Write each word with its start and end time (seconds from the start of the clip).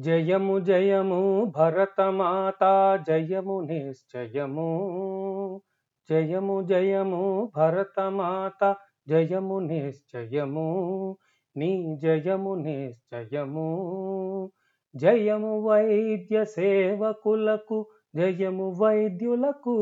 జయము 0.00 0.58
జయము 0.58 1.52
భరతమాత 1.56 2.58
జయము 3.08 3.60
నిశ్చయము. 3.60 4.68
జయము 6.10 6.62
జయము 6.62 7.52
భరతమాత 7.56 8.76
జయము 9.08 9.58
నిశ్చయము. 9.58 11.16
నీ 11.56 11.96
జయము 12.02 12.54
నిశ్చయము. 12.54 13.68
జయము 14.96 15.68
వైద్య 15.68 16.44
సేవకులకు 16.44 17.86
జయము 18.16 18.70
వైద్యులకు. 18.70 19.76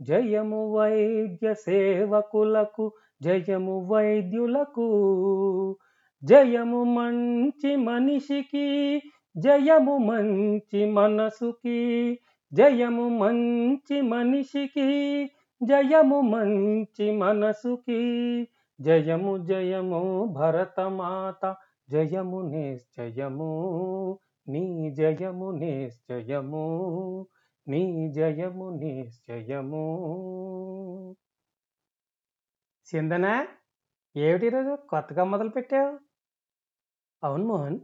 జయము 0.00 0.76
వైద్య 0.76 1.54
సేవకులకు 1.54 2.92
జయము 3.22 3.86
వైద్యులకు. 3.86 4.86
జయము 6.24 6.84
మంచి 6.84 7.76
మనిషికి 7.76 8.66
జయము 9.36 9.96
మంచి 9.98 10.80
మనసుకి 10.92 11.78
జయము 12.52 13.08
మంచి 13.08 14.00
మనిషికి 14.00 14.88
జయము 15.62 16.20
మంచి 16.20 17.06
మనసుకి 17.16 18.00
జయము 18.80 19.38
జయము 19.38 20.24
భరతమాత 20.24 21.56
జయము 21.90 22.40
నిశ్చయము 22.42 23.50
నీ 24.48 24.90
జయము 24.90 25.50
నిశ్చయము 25.50 26.66
నీ 27.68 28.08
జయము 28.08 28.70
నిశ్చయము. 28.70 29.84
సిందన 32.86 33.46
ఏమిటి 34.16 34.46
ఈరోజు 34.46 34.78
కొత్తగా 34.88 35.24
మొదలు 35.24 35.48
పెట్టావు 35.48 36.09
అవును 37.24 37.44
మోహన్. 37.44 37.80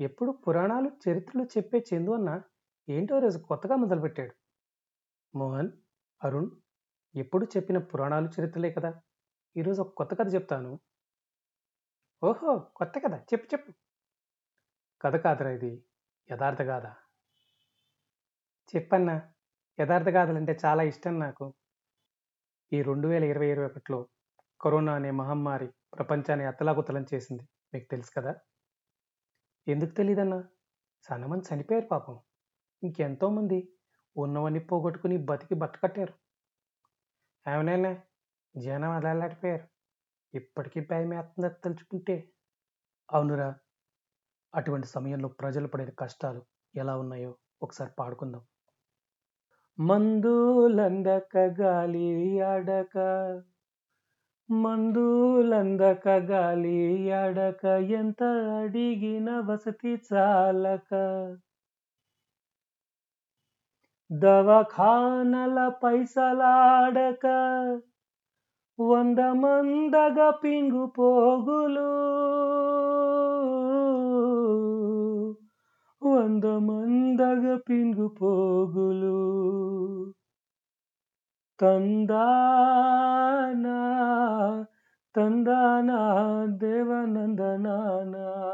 ఎప్పుడు 0.00 0.30
పురాణాలు 0.30 0.90
చరిత్రలు 1.08 1.44
చెప్పే 1.44 1.84
చందు 1.94 2.10
అన్న 2.10 2.42
ఏంటో 2.88 3.18
రోజు 3.18 3.38
కొత్తగా 3.38 3.76
మొదలుపెట్టాడు. 3.76 4.34
మోహన్ 5.34 5.72
అరుణ్ 6.24 6.50
ఎప్పుడు 7.14 7.46
చెప్పిన 7.56 7.78
పురాణాలు 7.78 8.28
చరిత్రలే 8.40 8.72
కదా. 8.72 9.02
ఈరోజు 9.56 9.80
ఒక 9.82 9.94
కొత్త 9.94 10.14
కథ 10.14 10.34
చెప్తాను. 10.34 10.80
ఓహో 12.24 12.58
కొత్త 12.58 12.98
కథ. 12.98 13.14
చెప్పు 13.14 13.46
చెప్పు. 13.46 13.72
కథ 15.02 15.16
కాదురా 15.16 15.50
ఇది. 15.50 15.84
యథార్థ 16.32 16.62
గాథ. 16.62 16.86
చెప్పన్నా. 18.76 19.32
యథార్థ 19.80 20.08
గాథలంటే 20.08 20.58
చాలా 20.64 20.82
ఇష్టం 20.82 21.18
నాకు. 21.18 21.54
ఈ 22.72 22.82
రెండు 22.82 23.08
వేల 23.08 23.24
ఇరవై 23.24 23.50
ఇరవై 23.50 23.66
ఒకటిలో 23.66 24.08
కరోనా 24.60 24.94
అనే 24.94 25.10
మహమ్మారి 25.10 25.66
ప్రపంచాన్ని 25.66 26.46
అత్తలాకుతలం 26.46 27.06
చేసింది. 27.14 27.42
మీకు 27.74 27.88
తెలుసు 27.90 28.10
కదా? 28.16 28.34
ఎందుకు 29.68 29.90
తెలియదన్నా 29.90 30.44
చాలా 31.12 31.54
చనిపోయారు 31.54 31.86
పాపం. 31.86 32.18
ఇంకెంతోమంది 32.82 33.72
ఉన్నవన్నీ 34.16 34.58
పోగొట్టుకుని 34.58 35.16
బతికి 35.16 35.54
బట్టకట్టారు 35.54 36.12
ఏమనైనా 37.50 38.00
జనం 38.56 38.90
అలాడిపోయారు 38.90 39.68
ఇప్పటికీ 40.34 40.80
భయం 40.80 41.08
వేస్తుంది 41.08 41.54
తలుచుకుంటే. 41.64 42.32
అవునురా 43.12 43.54
అటువంటి 44.54 44.86
సమయంలో 44.86 45.28
ప్రజలు 45.28 45.66
పడిన 45.66 45.90
కష్టాలు 45.90 46.42
ఎలా 46.74 46.96
ఉన్నాయో 46.96 47.34
ఒకసారి 47.62 47.90
పాడుకుందాం. 47.98 48.42
మందులందక 49.80 51.36
గాలి 51.36 52.40
ఆడక 52.40 52.98
మందులందక 54.50 56.08
గాలి 56.08 57.12
అడక 57.12 57.64
ఎంత 57.64 58.22
అడిగిన 58.62 59.40
వసతి 59.40 60.00
చాలక? 60.12 60.94
దవాఖానల 64.12 65.68
పైసలాడక? 65.68 67.26
వంద 68.80 69.18
మందగ 69.18 70.30
పింగు 70.30 70.86
పోగులు? 70.86 71.90
వంద 76.14 76.44
మందగ 76.44 77.56
పింగు 77.56 78.08
పోగులు? 78.08 79.18
తందానా 81.60 82.18
తందానా 85.16 86.44
దేవనందనానా. 86.48 88.44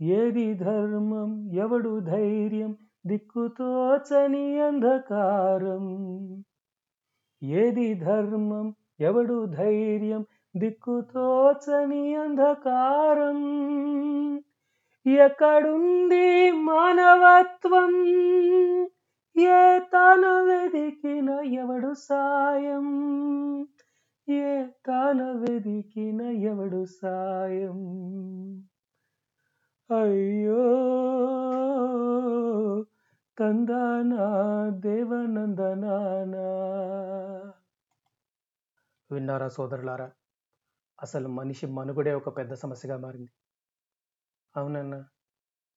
ఏది 0.00 0.54
ధర్మం 0.54 1.50
ఎవడు 1.52 2.00
ధైర్యం 2.00 2.76
దిక్కుతోచని 3.06 4.60
అంధకారం. 4.60 5.84
ఏది 7.42 7.94
ధర్మం 7.94 8.74
ఎవడు 9.00 9.46
ధైర్యం 9.46 10.26
దిక్కుతోచని 10.56 12.14
అంధకారం. 12.14 13.38
ఎక్కడుంది 15.06 16.50
మానవత్వం? 16.50 18.04
ఏ 19.36 19.78
తాను 19.78 20.44
వెదికిన 20.44 21.30
ఎవడు 21.30 21.94
సాయం? 21.94 22.86
ఏ 24.28 24.66
తాను 24.86 25.38
వెదికిన 25.38 26.20
ఎవడు 26.20 26.84
సాయం? 26.84 27.78
అయ్యో 29.90 30.64
తందానా 33.38 34.26
దేవనందనానా? 34.70 36.46
విన్నారా 39.10 39.48
సోదరులారా? 39.48 40.10
అసలు 41.02 41.28
మనిషి 41.28 41.66
మనుగడే 41.66 42.14
ఒక 42.14 42.36
పెద్ద 42.36 42.54
సమస్యగా 42.54 42.96
మారింది. 42.96 43.32
అవునన్నా 44.56 45.04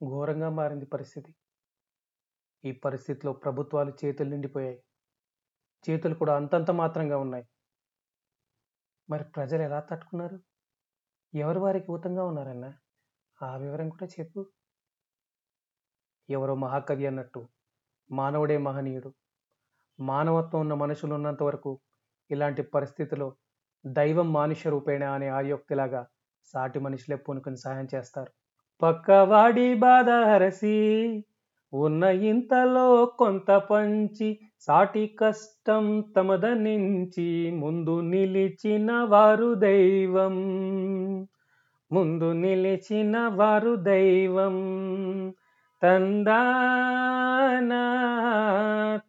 ఘోరంగా 0.07 0.49
మారింది 0.49 0.85
పరిస్థితి. 0.85 1.35
ఈ 2.67 2.71
పరిస్థితిలో 2.71 3.33
ప్రభుత్వాలు 3.33 3.93
చేతులు 4.05 4.29
నిండిపోయాయి. 4.29 4.79
చేతులు 5.89 6.15
కూడా 6.15 6.35
అంతంత 6.35 6.71
మాత్రంగా 6.71 7.17
ఉన్నాయి. 7.17 7.45
మరి 9.09 9.23
ప్రజలు 9.23 9.61
ఎలా 9.61 9.79
తట్టుకున్నారు? 9.79 10.37
ఎవరు 11.33 11.59
వారికి 11.59 11.91
ఊతంగా 11.91 12.23
ఉన్నారన్న? 12.25 12.67
ఆ 13.43 13.57
వివరం 13.57 13.89
కూడా 13.89 14.07
చెప్పు. 14.19 14.41
ఎవరో 16.29 16.55
మహాకవి 16.55 17.05
అన్నట్టు 17.07 17.41
మానవుడే 18.11 18.57
మహనీయుడు. 18.57 19.13
మానవత్వం 19.99 20.61
ఉన్న 20.61 20.73
మనుషులు 20.73 21.13
ఉన్నంత 21.15 21.43
వరకు 21.43 21.71
ఇలాంటి 22.31 22.61
పరిస్థితిలో 22.61 23.27
దైవం 23.85 24.33
మానుష్య 24.33 24.69
రూపేణ 24.69 25.03
అనే 25.03 25.27
ఆయోక్తిలాగా 25.29 26.01
సాటి 26.43 26.79
మనుషులే 26.79 27.17
పూనుకుని 27.17 27.57
సహాయం 27.57 27.87
చేస్తారు. 27.95 28.31
పక్కవాడి 28.81 29.73
బాధ 29.75 30.09
హరసి. 30.09 30.75
ఉన్న 31.73 32.03
ఇంతలో 32.03 33.05
కొంత 33.05 33.51
పంచి 33.51 34.39
సాటి 34.59 35.07
కష్టం 35.19 36.13
తమదనించి 36.17 37.51
ముందు 37.51 38.01
నిలిచిన 38.01 38.91
వారు 38.91 39.53
దైవం. 39.53 40.35
ముందు 41.91 42.31
నిలిచిన 42.31 43.27
వారు 43.27 43.75
దైవం. 43.75 44.55
తందానా 45.83 47.81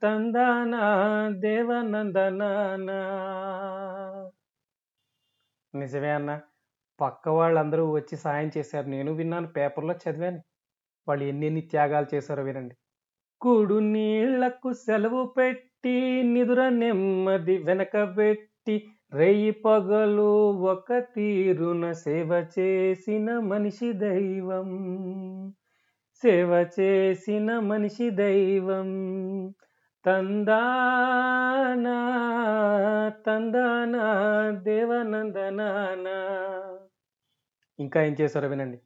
తందానా 0.02 1.28
దేవనందనానా. 1.28 3.00
నిజమే 5.74 6.10
అన్న 6.10 6.40
పక్క 7.00 7.28
వాళ్ళందరూ 7.28 7.90
వచ్చి 7.90 8.16
సాయం 8.16 8.50
చేశారు. 8.58 8.86
నేను 8.86 9.12
విన్నాను 9.12 9.46
పేపర్లో 9.46 9.94
చదివాను. 9.94 10.47
వాళ్ళు 11.08 11.24
ఎన్నెన్ని 11.24 11.60
త్యాగాలు 11.60 12.06
చేశారో 12.14 12.42
వినండి. 12.42 12.74
కుడు 13.40 13.78
నీళ్ళకు 13.78 14.72
సెలవు 14.72 15.24
పెట్టి 15.26 16.22
నిదుర 16.22 16.68
నెమ్మది 16.68 17.58
వెనకబెట్టి 17.58 18.88
రేయి 19.12 19.50
పగలు 19.50 20.52
ఒక 20.52 20.98
తీరున 20.98 21.92
సేవ 21.92 22.46
చేసిన 22.58 23.38
మనిషి 23.38 23.92
దైవం. 23.92 24.70
సేవ 26.22 26.66
చేసిన 26.80 27.58
మనిషి 27.58 28.10
దైవం. 28.10 28.90
తందానా 30.06 31.96
తందానా 33.26 34.04
దేవనందనానా 34.62 36.18
ఇంకా 37.78 38.02
ఏం 38.02 38.16
చేశారో 38.20 38.48
వినండి. 38.48 38.78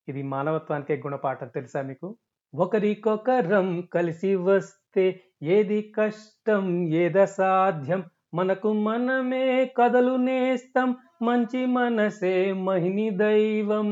ఇది 0.08 0.24
మానవత్వానికే 0.24 0.96
గుణపాఠం 0.96 1.48
తెలుసా 1.48 1.82
మీకు? 1.82 2.18
ఒకరికొకరం 2.56 3.82
కలిసి 3.82 4.36
వస్తే 4.36 5.22
ఏది 5.44 5.94
కష్టం 5.98 6.94
ఏద 6.94 7.24
సాధ్యం? 7.24 8.04
మనకు 8.34 8.74
మనమే 8.74 9.74
కదలు 9.78 10.16
నేస్తం 10.16 10.98
మంచి 11.22 11.66
మనసే 11.66 12.54
మహిని 12.54 13.10
దైవం. 13.10 13.90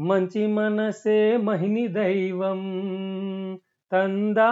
మంచి 0.00 0.46
మనసే 0.46 1.36
మహిని 1.36 1.88
దైవం. 1.88 2.58
తందానా 3.92 4.48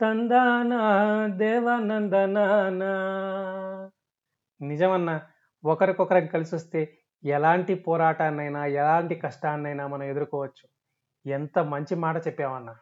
తందానా 0.00 1.26
దేవానందనానా. 1.26 2.96
నిజమన్నా 4.60 5.20
ఒకరికొకరం 5.64 6.26
కలిసి 6.26 6.54
వస్తే 6.54 6.98
ఎలాంటి 7.24 7.74
పోరాటాన్నైనా 7.74 8.66
ఎలాంటి 8.66 9.14
కష్టాన్నైనా 9.14 9.86
మనం 9.86 10.02
ఎదుర్కోవచ్చు. 10.02 10.68
ఎంత 11.30 11.58
మంచి 11.58 11.94
మాట 11.94 12.26
చెప్పావన్నా 12.26 12.76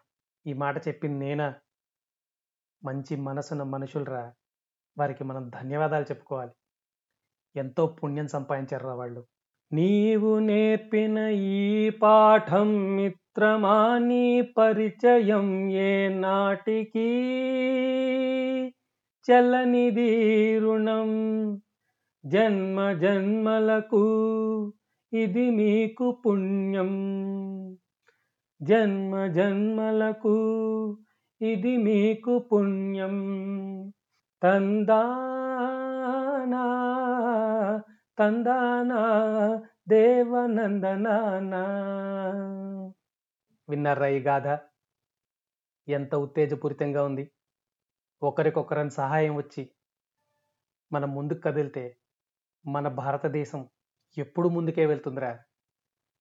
ఈ 0.46 0.52
మాట 0.52 0.88
చెప్పింది 0.88 1.18
నేనా? 1.18 1.54
మంచి 2.84 3.16
మనసున్న 3.16 3.62
మనుషులరా. 3.62 4.32
వారికి 4.98 5.24
మనం 5.24 5.48
ధన్యవాదాలు 5.48 6.04
చెప్పుకోవాలి. 6.04 6.50
ఎంతో 7.56 7.86
పుణ్యం 7.86 8.28
సంపాదించారు 8.28 8.88
వాళ్ళు. 8.88 9.26
నీవు 9.72 10.38
నేర్పిన 10.38 11.18
ఈ 11.18 11.90
పాఠం 11.90 12.96
మిత్రమా? 12.96 13.98
నీ 13.98 14.40
పరిచయం 14.40 15.70
ఏ 15.70 16.08
నాటికి? 16.08 17.12
చల్లనిది 19.32 20.58
రుణం 20.58 21.10
జన్మ 22.26 22.92
జన్మలకు 22.92 24.04
ఇది 25.12 25.50
మీకు 25.50 26.22
పుణ్యం. 26.26 26.92
జన్మ 28.62 29.26
జన్మలకు 29.26 30.36
ఇది 31.40 31.76
మీకు 31.76 32.38
పుణ్యం. 32.38 33.16
తందానా 34.42 36.64
తందానా 38.18 39.02
దేవనందనానా 39.88 41.64
విన్నారా 43.68 44.06
ఈ 44.06 44.18
గాథ? 44.18 44.58
ఎంత 45.88 46.14
ఉత్తేజపూరితంగా 46.14 47.04
ఉంది. 47.04 47.30
ఒకరికొకరని 48.22 48.90
సహాయం 48.90 49.36
వచ్చి 49.36 49.70
మనం 50.92 51.14
ముందుకు 51.14 51.38
కదిలితే 51.38 51.98
మన 52.66 52.88
భారతదేశం 52.88 53.66
ఎప్పుడు 54.18 54.48
ముందుకే 54.48 54.86
వెళ్తుందిరా? 54.86 55.38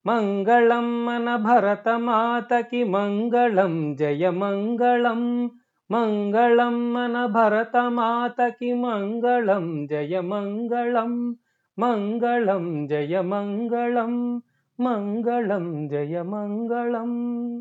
మంగళం 0.05 1.05
మన 1.05 1.35
భరత 1.35 1.89
మాతకి 1.89 2.83
మంగళం 2.83 3.95
జయ 3.95 4.29
మంగళం. 4.29 5.51
మంగళం 5.91 6.93
మన 6.93 7.25
భరత 7.25 7.77
మాతకి 7.77 8.73
మంగళం 8.73 9.87
జయ 9.87 10.19
మంగళం. 10.19 11.37
మంగళం 11.79 12.87
జయ 12.87 13.21
మంగళం. 13.21 14.41
మంగళం 14.79 15.87
జయ 15.87 16.21
మంగళం. 16.21 17.59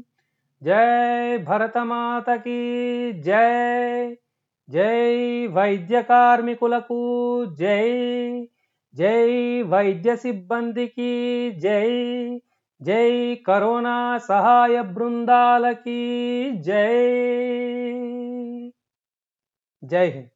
జై 0.62 1.36
భరతమాతకి 1.36 3.12
జై. 3.12 4.16
జై 4.70 5.46
వైద్య 5.46 6.02
కార్మికులకు 6.02 7.44
జై. 7.44 7.92
జై 8.94 9.30
వైద్య 9.64 10.10
సిబ్బందికి 10.16 11.12
జై 11.56 11.88
జై 12.80 13.10
కరోనా 13.46 13.96
సహాయ 14.28 14.76
బృందాలకి 14.90 16.00
జై 16.60 16.84
జై 19.82 20.06
హింద్ 20.10 20.33